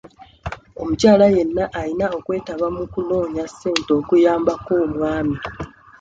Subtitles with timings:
[0.81, 5.37] Omukyala yenna ayina okwetaba mu kunoonya ssente okuyambako omwami.